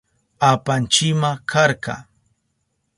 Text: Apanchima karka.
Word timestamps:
Apanchima 0.49 1.29
karka. 1.49 1.95